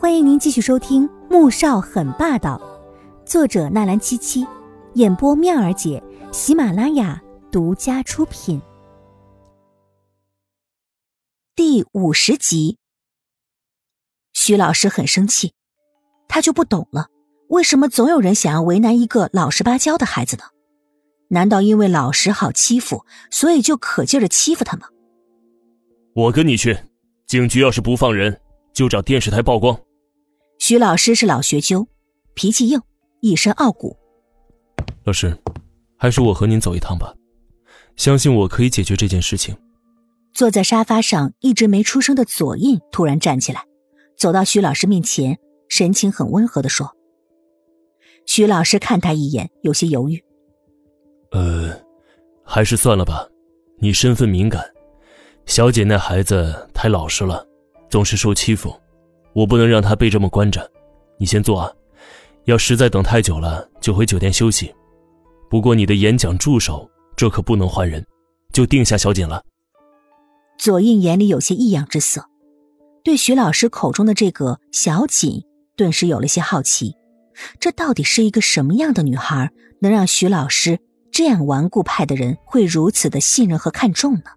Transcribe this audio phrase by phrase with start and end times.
[0.00, 2.56] 欢迎您继续收听《穆少很霸道》，
[3.28, 4.46] 作者纳兰七七，
[4.94, 6.00] 演播妙儿姐，
[6.30, 8.62] 喜马拉雅独家出品。
[11.56, 12.78] 第五十集，
[14.34, 15.52] 徐老师很生气，
[16.28, 17.08] 他就不懂了，
[17.48, 20.44] 为什么总有人想要为难一个老实巴交的孩子呢？
[21.30, 24.86] 难道因为老实好欺负，所以就可劲儿的欺负他吗？
[26.14, 26.78] 我跟你去，
[27.26, 28.40] 警局要是不放人，
[28.72, 29.76] 就找电视台曝光。
[30.58, 31.86] 徐老师是老学究，
[32.34, 32.82] 脾气硬，
[33.20, 33.96] 一身傲骨。
[35.04, 35.38] 老师，
[35.96, 37.14] 还是我和您走一趟吧，
[37.96, 39.56] 相信我可以解决这件事情。
[40.34, 43.64] 坐在沙发上一直没出声的左印突然站起来，
[44.16, 46.94] 走到徐老师面前，神情很温和的说
[48.26, 50.22] ：“徐老师看他一眼，有些犹豫。
[51.30, 51.72] 呃，
[52.44, 53.28] 还是算了吧，
[53.78, 54.62] 你身份敏感，
[55.46, 57.46] 小姐那孩子太老实了，
[57.88, 58.74] 总是受欺负。”
[59.32, 60.70] 我不能让他被这么关着，
[61.18, 61.72] 你先坐啊。
[62.44, 64.74] 要实在等太久了，就回酒店休息。
[65.50, 68.04] 不过你的演讲助手，这可不能换人，
[68.52, 69.44] 就定下小锦了。
[70.56, 72.24] 左印眼里有些异样之色，
[73.04, 75.44] 对徐老师口中的这个小锦，
[75.76, 76.96] 顿时有了些好奇。
[77.60, 80.80] 这到底是一个什么样的女孩，能让徐老师
[81.12, 84.30] 这样顽固派的人会如此的信任和看重呢？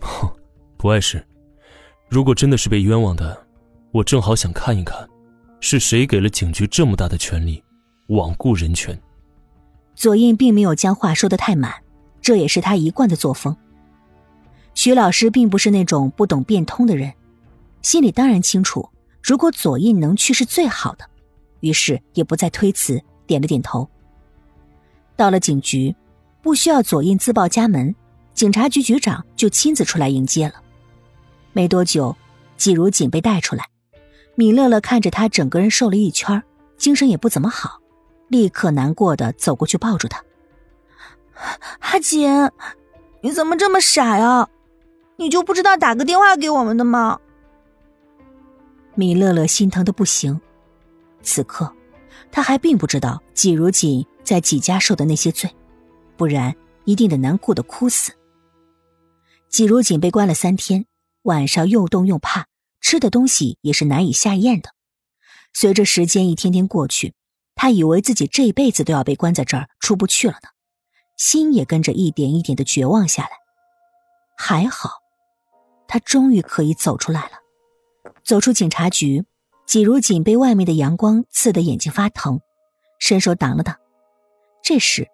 [0.00, 0.30] 哼，
[0.76, 1.26] 不碍事。
[2.08, 3.45] 如果真的是被冤枉的。
[3.96, 5.08] 我正好想看一看，
[5.58, 7.64] 是谁给了警局这么大的权力，
[8.08, 8.98] 罔顾人权。
[9.94, 11.72] 左印并没有将话说的太满，
[12.20, 13.56] 这也是他一贯的作风。
[14.74, 17.10] 徐老师并不是那种不懂变通的人，
[17.80, 18.86] 心里当然清楚，
[19.22, 21.08] 如果左印能去是最好的，
[21.60, 23.88] 于是也不再推辞，点了点头。
[25.16, 25.96] 到了警局，
[26.42, 27.94] 不需要左印自报家门，
[28.34, 30.56] 警察局局长就亲自出来迎接了。
[31.54, 32.14] 没多久，
[32.58, 33.66] 季如锦被带出来。
[34.36, 36.42] 米乐乐看着他整个人瘦了一圈，
[36.76, 37.80] 精神也不怎么好，
[38.28, 40.22] 立刻难过的走过去抱住他。
[41.80, 42.50] 阿锦，
[43.22, 44.48] 你怎么这么傻呀？
[45.16, 47.18] 你就不知道打个电话给我们的吗？
[48.94, 50.38] 米乐乐心疼的不行，
[51.22, 51.72] 此刻
[52.30, 55.50] 他还并不知道季如锦在季家受的那些罪，
[56.16, 56.54] 不然
[56.84, 58.12] 一定得难过的哭死。
[59.48, 60.84] 季如锦被关了三天，
[61.22, 62.44] 晚上又冻又怕。
[62.88, 64.70] 吃的东西也是难以下咽的。
[65.52, 67.14] 随着时间一天天过去，
[67.56, 70.50] 他以为自己这辈子都要被关在这儿出不去了呢，
[71.16, 73.30] 心也跟着一点一点的绝望下来。
[74.38, 75.00] 还好，
[75.88, 77.30] 他终于可以走出来了。
[78.22, 79.24] 走出警察局，
[79.66, 82.38] 季如锦被外面的阳光刺得眼睛发疼，
[83.00, 83.76] 伸手挡了挡。
[84.62, 85.08] 这时，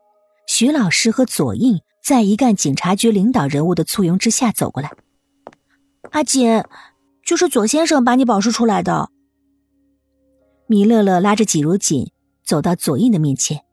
[0.47, 4.93] 徐老师和左印在一干警察局领导人物的簇拥之下走过来。
[6.11, 6.63] 阿锦。
[7.25, 9.11] 就是左先生把你保释出来的。
[10.67, 12.11] 米乐乐拉着季如锦
[12.43, 13.65] 走到左印的面前。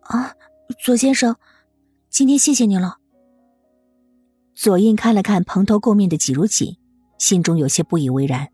[0.00, 0.34] 啊，
[0.82, 1.36] 左先生，
[2.10, 2.98] 今天谢谢您了。
[4.54, 6.76] 左印看了看蓬头垢面的季如锦，
[7.18, 8.48] 心中有些不以为然。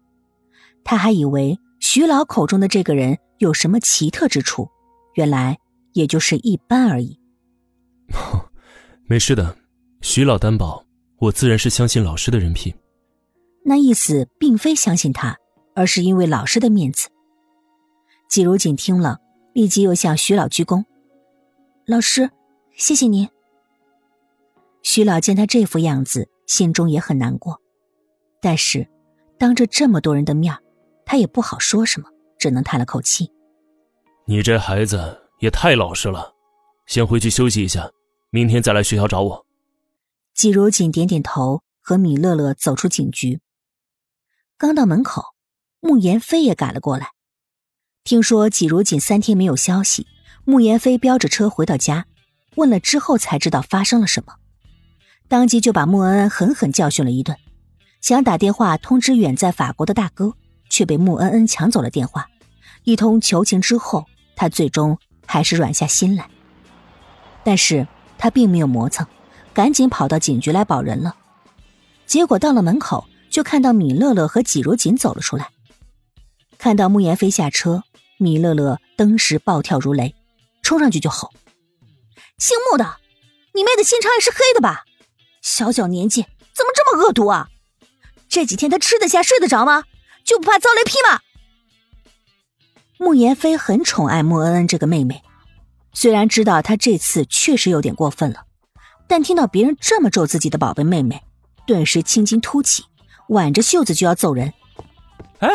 [0.83, 4.69] 他还以为徐老口中的这个人有什么奇特之处，
[5.15, 5.59] 原来
[5.93, 7.19] 也就是一般而已。
[9.07, 9.57] 没事的，
[10.01, 10.85] 徐老担保，
[11.19, 12.73] 我自然是相信老师的人品。
[13.63, 15.37] 那意思并非相信他，
[15.75, 17.09] 而是因为老师的面子。
[18.29, 19.19] 季如锦听了，
[19.53, 20.85] 立即又向徐老鞠躬
[21.87, 22.31] ：“老师，
[22.75, 23.29] 谢谢您。”
[24.83, 27.61] 徐老见他这副样子，心中也很难过，
[28.41, 28.89] 但是
[29.39, 30.57] 当着这么多人的面，
[31.05, 33.31] 他也不好说什么，只能叹了口气
[34.27, 36.35] ：“你这孩子也太老实了，
[36.87, 37.91] 先回去休息一下，
[38.31, 39.47] 明天再来学校找我。”
[40.33, 43.39] 季如锦点点头，和米乐乐走出警局。
[44.61, 45.25] 刚到门口，
[45.81, 47.13] 穆言飞也赶了过来。
[48.05, 50.07] 听说季如锦三天没有消息，
[50.45, 52.05] 穆言飞飙着车回到家，
[52.57, 54.35] 问了之后才知道发生了什么，
[55.29, 57.39] 当即就把穆恩恩狠狠教训了一顿，
[58.03, 60.35] 想打电话通知远在法国的大哥，
[60.69, 62.29] 却被穆恩恩抢走了电话。
[62.85, 64.05] 一通求情之后，
[64.37, 66.29] 他最终还是软下心来。
[67.43, 69.07] 但是他并没有磨蹭，
[69.55, 71.17] 赶紧跑到警局来保人了。
[72.05, 73.07] 结果到了门口。
[73.31, 75.51] 就看到米乐乐和季如锦走了出来，
[76.59, 77.85] 看到穆言飞下车，
[78.19, 80.15] 米乐乐登时暴跳如雷，
[80.63, 81.33] 冲上去就吼
[82.39, 82.97] ：“姓穆的，
[83.55, 84.85] 你妹的心肠也是黑的吧？
[85.41, 86.23] 小小年纪
[86.53, 87.49] 怎么这么恶毒啊？
[88.29, 89.85] 这几天他吃得下睡得着吗？
[90.25, 91.21] 就不怕遭雷劈吗？”
[92.99, 95.23] 穆言飞很宠爱穆恩恩这个妹妹，
[95.95, 98.45] 虽然知道她这次确实有点过分了，
[99.09, 101.23] 但听到别人这么咒自己的宝贝妹妹，
[101.67, 102.85] 顿时青筋突起。
[103.31, 104.53] 挽着袖子就要揍人，
[105.39, 105.49] 哎，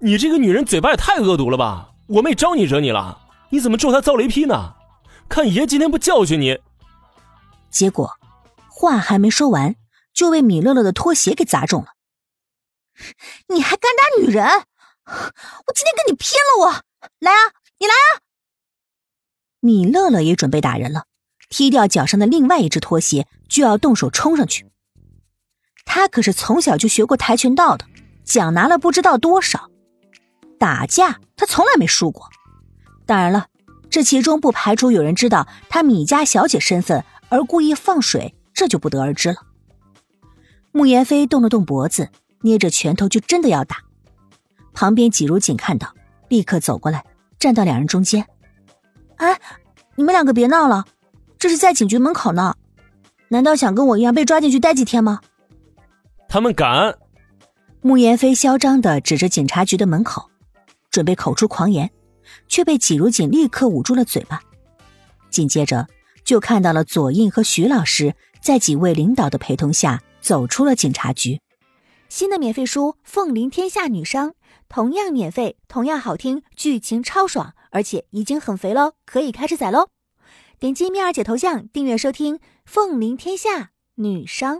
[0.00, 1.94] 你这个女人嘴巴也太恶毒了吧！
[2.06, 3.28] 我妹招你惹你了？
[3.48, 4.74] 你怎么咒她遭雷劈呢？
[5.26, 6.60] 看爷今天不教训你！
[7.70, 8.18] 结果
[8.68, 9.74] 话还没说完，
[10.12, 11.94] 就被米乐乐的拖鞋给砸中了。
[13.48, 14.44] 你还敢打女人？
[14.44, 16.66] 我今天跟你拼了！
[16.66, 16.72] 我
[17.20, 18.20] 来啊，你来啊！
[19.60, 21.06] 米乐乐也准备打人了，
[21.48, 24.70] 踢掉脚上的另外一只拖鞋，就要动手冲上去。
[25.94, 27.86] 他可是从小就学过跆拳道的，
[28.24, 29.70] 奖拿了不知道多少。
[30.58, 32.28] 打架他从来没输过。
[33.06, 33.46] 当然了，
[33.90, 39.36] 这其中不排除有人知道他米家小姐身份而故意放水，这就不得而知了。
[40.72, 43.76] 慕言飞动了动脖子，捏着拳头就真的要打。
[44.72, 45.94] 旁边几如锦看到，
[46.28, 47.04] 立刻走过来，
[47.38, 48.26] 站到两人中间。
[49.18, 49.40] 哎，
[49.94, 50.86] 你们两个别闹了，
[51.38, 52.56] 这是在警局门口呢，
[53.28, 55.20] 难道想跟我一样被抓进去待几天吗？
[56.34, 56.98] 他们敢！
[57.80, 60.28] 慕言飞嚣张的指着警察局的门口，
[60.90, 61.92] 准备口出狂言，
[62.48, 64.42] 却被季如锦立刻捂住了嘴巴。
[65.30, 65.86] 紧接着
[66.24, 71.40] 就看到了左印和徐老师在几位领导的陪同下走出了警察局。
[72.08, 74.30] 新的免费书《凤临天下女商》。
[74.68, 79.86] 同样免费，同样好听，剧情超爽，而且已经很肥喽，可以开始宰喽！
[80.58, 84.56] 点击蜜儿姐头像订阅收听《凤临天下女商》。